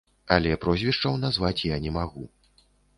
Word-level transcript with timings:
Але 0.35 0.55
прозвішчаў 0.63 1.21
назваць 1.27 1.55
я 1.75 1.81
не 1.87 1.95
магу. 2.03 2.23